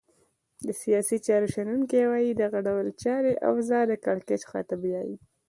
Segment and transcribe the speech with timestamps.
[0.65, 5.15] د سیاسي چارو شنونکي وایې دغه ډول چاري اوضاع د کرکېچ خواته بیایې.